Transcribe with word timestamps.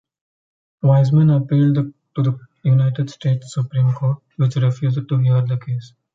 Wiseman 0.81 1.29
appealed 1.29 1.75
to 2.15 2.23
the 2.23 2.39
United 2.63 3.07
States 3.11 3.53
Supreme 3.53 3.93
Court, 3.93 4.17
which 4.37 4.55
refused 4.55 5.07
to 5.07 5.17
hear 5.19 5.45
the 5.45 5.57
case. 5.59 5.93